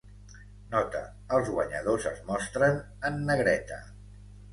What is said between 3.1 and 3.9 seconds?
en" negreta.